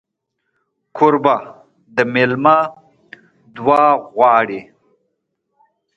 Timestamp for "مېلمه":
2.13-2.57